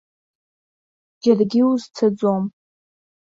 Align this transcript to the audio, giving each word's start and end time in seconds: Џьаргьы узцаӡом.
Џьаргьы 1.21 1.61
узцаӡом. 1.71 2.43